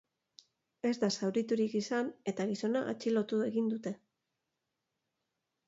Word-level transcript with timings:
Ez 0.91 0.93
da 1.03 1.09
zauriturik 1.11 1.75
izan 1.81 2.09
eta 2.33 2.49
gizona 2.53 2.83
atxilotu 2.95 3.45
egin 3.51 3.71
dute. 3.75 3.97